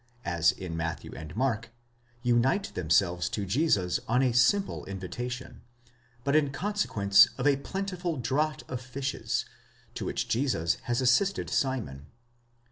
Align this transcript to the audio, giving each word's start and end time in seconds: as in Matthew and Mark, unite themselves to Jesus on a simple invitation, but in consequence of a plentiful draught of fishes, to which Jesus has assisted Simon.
as 0.25 0.51
in 0.53 0.75
Matthew 0.75 1.13
and 1.15 1.35
Mark, 1.35 1.69
unite 2.23 2.73
themselves 2.73 3.29
to 3.29 3.45
Jesus 3.45 3.99
on 4.07 4.23
a 4.23 4.33
simple 4.33 4.83
invitation, 4.85 5.61
but 6.23 6.35
in 6.35 6.49
consequence 6.49 7.27
of 7.37 7.45
a 7.45 7.57
plentiful 7.57 8.17
draught 8.17 8.63
of 8.67 8.81
fishes, 8.81 9.45
to 9.93 10.03
which 10.05 10.27
Jesus 10.27 10.77
has 10.85 11.01
assisted 11.01 11.51
Simon. 11.51 12.07